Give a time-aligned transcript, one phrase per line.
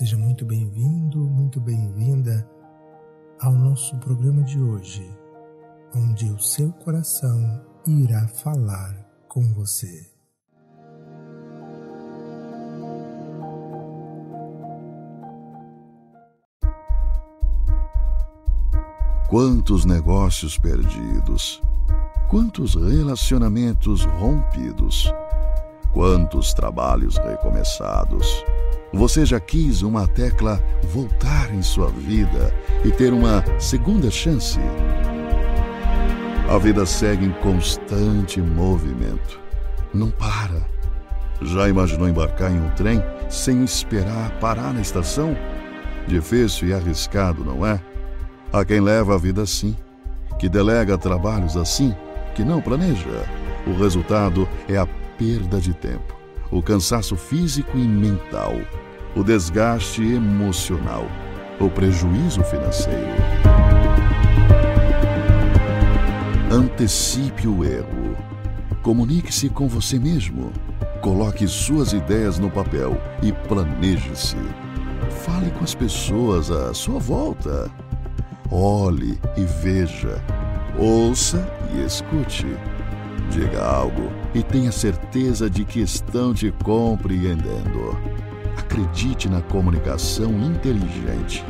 [0.00, 2.48] Seja muito bem-vindo, muito bem-vinda
[3.38, 5.06] ao nosso programa de hoje,
[5.94, 7.38] onde o seu coração
[7.86, 8.94] irá falar
[9.28, 10.10] com você.
[19.28, 21.60] Quantos negócios perdidos,
[22.30, 25.12] quantos relacionamentos rompidos,
[25.92, 28.44] quantos trabalhos recomeçados
[28.92, 30.60] você já quis uma tecla
[30.92, 32.52] voltar em sua vida
[32.84, 34.58] e ter uma segunda chance?
[36.48, 39.38] A vida segue em constante movimento.
[39.94, 40.66] Não para.
[41.40, 45.36] Já imaginou embarcar em um trem sem esperar parar na estação?
[46.08, 47.80] Difícil e arriscado, não é?
[48.52, 49.76] Há quem leva a vida assim,
[50.40, 51.94] que delega trabalhos assim,
[52.34, 53.06] que não planeja.
[53.64, 54.86] O resultado é a
[55.20, 56.18] perda de tempo
[56.50, 58.54] o cansaço físico e mental,
[59.14, 61.06] o desgaste emocional,
[61.60, 63.06] o prejuízo financeiro.
[66.50, 68.16] Antecipe o erro.
[68.82, 70.50] Comunique-se com você mesmo.
[71.00, 74.36] Coloque suas ideias no papel e planeje-se.
[75.24, 77.70] Fale com as pessoas à sua volta.
[78.50, 80.20] Olhe e veja.
[80.76, 82.46] Ouça e escute.
[83.30, 87.96] Diga algo e tenha certeza de que estão te compreendendo.
[88.56, 91.44] Acredite na comunicação inteligente.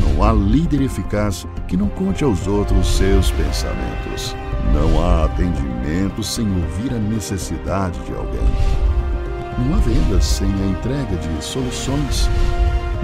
[0.00, 4.36] Não há líder eficaz que não conte aos outros seus pensamentos.
[4.74, 8.40] Não há atendimento sem ouvir a necessidade de alguém.
[9.58, 12.28] Não há venda sem a entrega de soluções.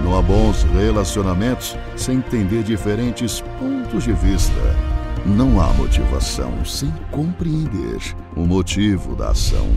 [0.04, 4.91] Não há bons relacionamentos sem entender diferentes pontos de vista.
[5.24, 8.00] Não há motivação sem compreender
[8.34, 9.68] o motivo da ação.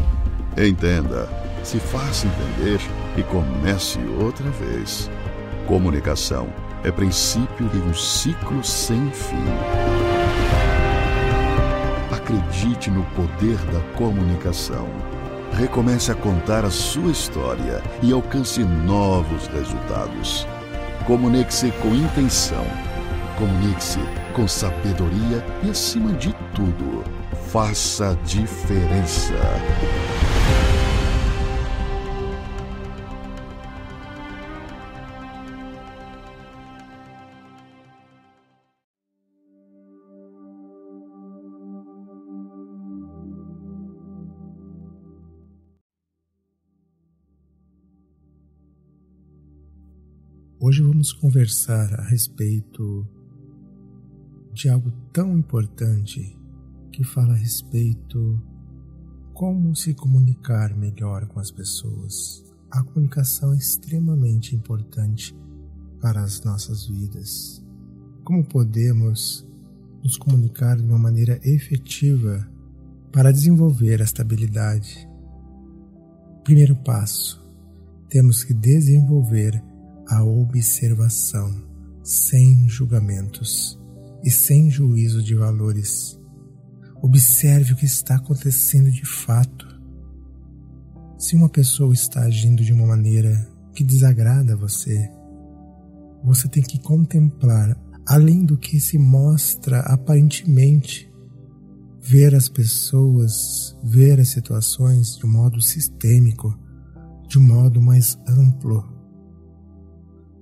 [0.57, 1.29] Entenda,
[1.63, 2.79] se faça entender
[3.15, 5.09] e comece outra vez.
[5.67, 6.47] Comunicação
[6.83, 9.45] é princípio de um ciclo sem fim.
[12.11, 14.87] Acredite no poder da comunicação.
[15.53, 20.47] Recomece a contar a sua história e alcance novos resultados.
[21.05, 22.65] Comunique-se com intenção.
[23.37, 23.99] Comunique-se
[24.35, 27.03] com sabedoria e, acima de tudo,
[27.51, 29.33] faça diferença.
[50.59, 53.07] Hoje vamos conversar a respeito
[54.55, 56.39] de algo tão importante
[56.89, 58.41] que fala a respeito
[59.33, 62.41] como se comunicar melhor com as pessoas.
[62.71, 65.35] A comunicação é extremamente importante
[65.99, 67.61] para as nossas vidas.
[68.23, 69.45] Como podemos
[70.01, 72.49] nos comunicar de uma maneira efetiva
[73.11, 75.05] para desenvolver a estabilidade?
[76.45, 77.43] Primeiro passo:
[78.07, 79.61] temos que desenvolver
[80.07, 81.61] a observação
[82.01, 83.77] sem julgamentos
[84.25, 86.19] e sem juízo de valores.
[86.99, 89.67] Observe o que está acontecendo de fato.
[91.15, 95.07] Se uma pessoa está agindo de uma maneira que desagrada você,
[96.23, 101.07] você tem que contemplar, além do que se mostra aparentemente,
[102.01, 106.57] ver as pessoas, ver as situações de um modo sistêmico,
[107.27, 108.83] de um modo mais amplo.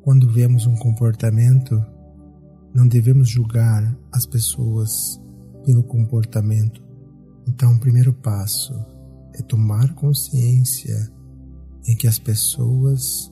[0.01, 1.83] Quando vemos um comportamento,
[2.73, 5.21] não devemos julgar as pessoas
[5.65, 6.81] pelo comportamento.
[7.47, 8.73] Então, o primeiro passo
[9.33, 11.11] é tomar consciência
[11.87, 13.31] em que as pessoas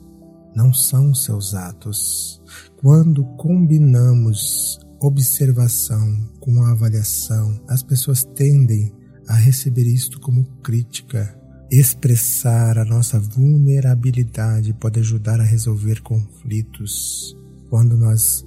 [0.56, 2.42] não são seus atos.
[2.78, 8.94] Quando combinamos observação com avaliação, as pessoas tendem
[9.28, 11.38] a receber isto como crítica.
[11.72, 17.36] Expressar a nossa vulnerabilidade pode ajudar a resolver conflitos.
[17.70, 18.46] Quando nós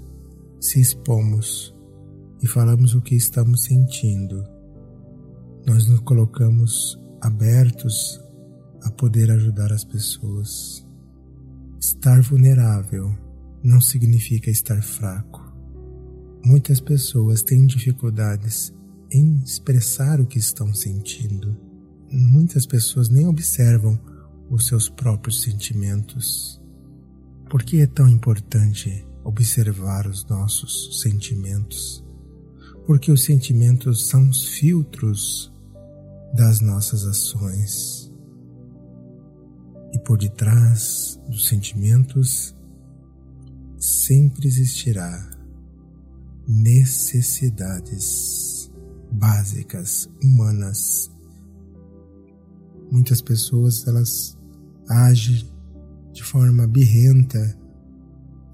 [0.64, 1.76] se expomos
[2.42, 4.42] e falamos o que estamos sentindo,
[5.66, 8.18] nós nos colocamos abertos
[8.82, 10.82] a poder ajudar as pessoas.
[11.78, 13.14] Estar vulnerável
[13.62, 15.42] não significa estar fraco.
[16.42, 18.72] Muitas pessoas têm dificuldades
[19.12, 21.54] em expressar o que estão sentindo.
[22.10, 24.00] Muitas pessoas nem observam
[24.48, 26.58] os seus próprios sentimentos.
[27.50, 32.04] Por que é tão importante observar os nossos sentimentos,
[32.86, 35.50] porque os sentimentos são os filtros
[36.34, 38.12] das nossas ações.
[39.92, 42.54] E por detrás dos sentimentos
[43.78, 45.30] sempre existirá
[46.46, 48.70] necessidades
[49.10, 51.10] básicas humanas.
[52.90, 54.36] Muitas pessoas elas
[54.88, 55.48] agem
[56.12, 57.58] de forma birrenta,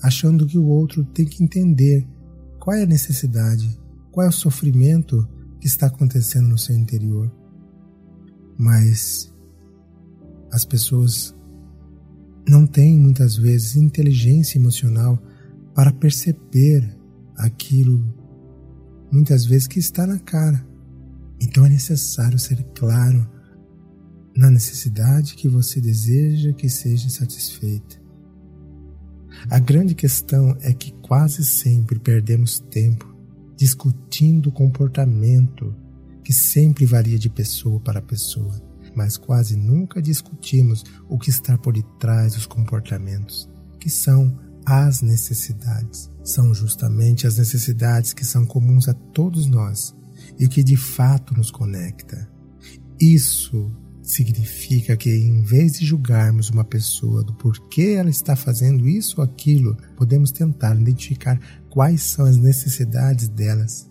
[0.02, 2.06] achando que o outro tem que entender
[2.58, 3.78] qual é a necessidade,
[4.10, 5.28] qual é o sofrimento
[5.60, 7.30] que está acontecendo no seu interior.
[8.58, 9.32] Mas
[10.52, 11.34] as pessoas
[12.48, 15.18] não têm muitas vezes inteligência emocional
[15.74, 16.96] para perceber
[17.36, 18.04] aquilo
[19.10, 20.66] muitas vezes que está na cara.
[21.40, 23.28] Então é necessário ser claro
[24.36, 28.00] na necessidade que você deseja que seja satisfeita.
[29.48, 33.10] A grande questão é que quase sempre perdemos tempo
[33.56, 35.76] discutindo o comportamento
[36.24, 38.58] que sempre varia de pessoa para pessoa,
[38.94, 44.34] mas quase nunca discutimos o que está por detrás dos comportamentos, que são
[44.64, 46.10] as necessidades.
[46.24, 49.94] São justamente as necessidades que são comuns a todos nós
[50.38, 52.30] e o que de fato nos conecta.
[52.98, 53.70] Isso
[54.02, 59.24] significa que, em vez de julgarmos uma pessoa do porquê ela está fazendo isso ou
[59.24, 61.38] aquilo, podemos tentar identificar
[61.68, 63.90] quais são as necessidades delas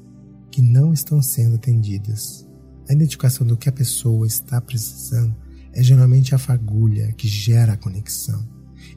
[0.52, 2.48] que não estão sendo atendidas.
[2.90, 5.36] A identificação do que a pessoa está precisando
[5.72, 8.48] é geralmente a fagulha que gera a conexão.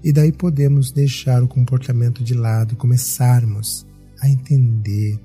[0.02, 3.86] E daí podemos deixar o comportamento de lado e começarmos
[4.20, 5.20] a entender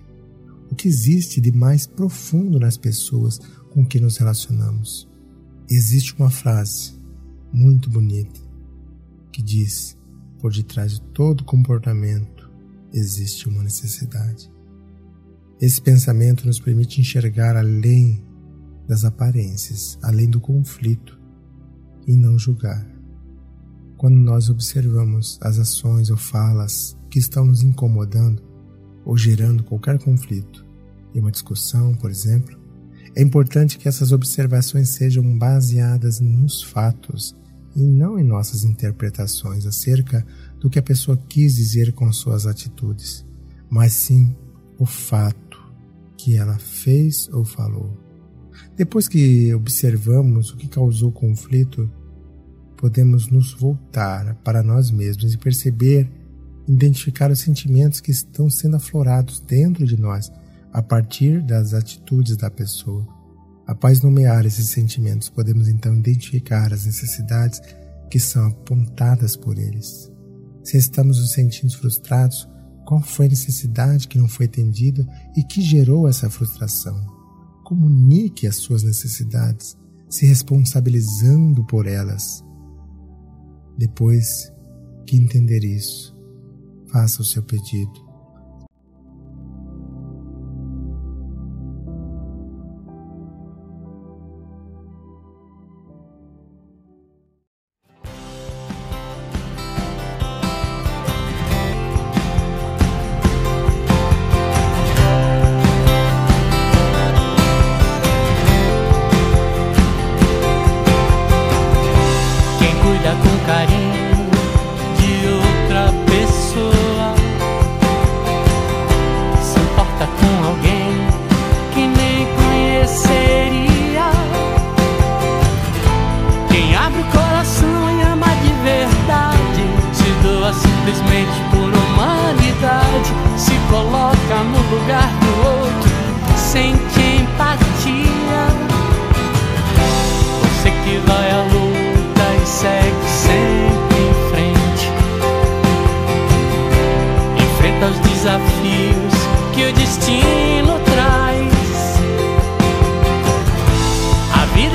[0.69, 3.39] o que existe de mais profundo nas pessoas
[3.72, 5.07] com que nos relacionamos.
[5.69, 6.93] Existe uma frase
[7.51, 8.39] muito bonita
[9.33, 9.97] que diz:
[10.39, 12.49] por detrás de todo comportamento
[12.93, 14.49] existe uma necessidade.
[15.59, 18.23] Esse pensamento nos permite enxergar além
[18.87, 21.19] das aparências, além do conflito
[22.07, 22.87] e não julgar.
[23.97, 28.41] Quando nós observamos as ações ou falas que estão nos incomodando
[29.03, 30.65] ou gerando qualquer conflito,
[31.13, 32.56] em uma discussão, por exemplo,
[33.17, 37.35] é importante que essas observações sejam baseadas nos fatos
[37.75, 40.23] e não em nossas interpretações acerca
[40.59, 43.25] do que a pessoa quis dizer com suas atitudes,
[43.71, 44.35] mas sim
[44.77, 45.59] o fato
[46.15, 47.97] que ela fez ou falou.
[48.75, 51.89] Depois que observamos o que causou o conflito,
[52.75, 56.07] podemos nos voltar para nós mesmos e perceber,
[56.67, 60.31] identificar os sentimentos que estão sendo aflorados dentro de nós
[60.71, 63.07] a partir das atitudes da pessoa.
[63.65, 67.61] Após nomear esses sentimentos, podemos então identificar as necessidades
[68.09, 70.11] que são apontadas por eles.
[70.63, 72.47] Se estamos nos sentindo frustrados,
[72.85, 75.05] qual foi a necessidade que não foi atendida
[75.35, 76.95] e que gerou essa frustração?
[77.65, 79.75] Comunique as suas necessidades,
[80.09, 82.41] se responsabilizando por elas.
[83.77, 84.51] Depois
[85.05, 86.17] que entender isso,
[86.89, 88.06] faça o seu pedido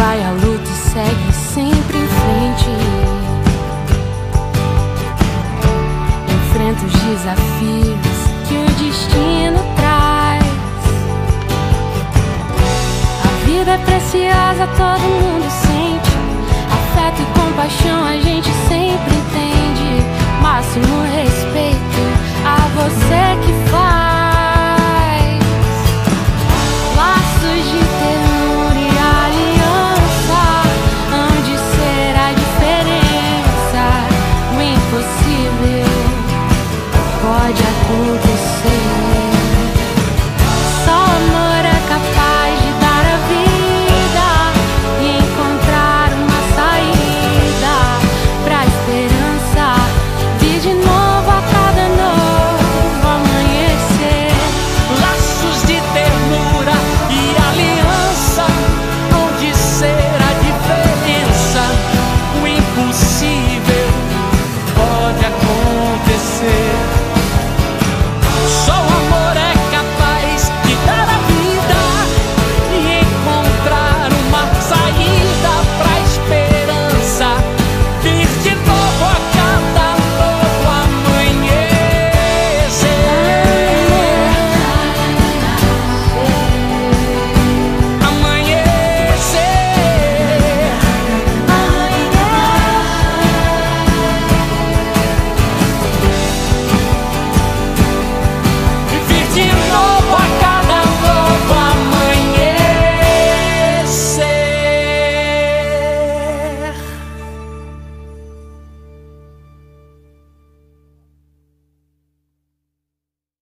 [0.00, 2.19] vai à luta e segue sempre em frente.